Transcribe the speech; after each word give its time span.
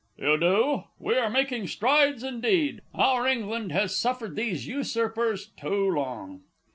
You 0.17 0.35
do? 0.35 0.85
We 0.97 1.15
are 1.17 1.29
making 1.29 1.67
strides, 1.67 2.23
indeed! 2.23 2.81
Our 2.91 3.27
England 3.27 3.71
has 3.71 3.95
suffered 3.95 4.35
these 4.35 4.65
usurpers 4.65 5.51
too 5.59 5.91
long. 5.91 6.41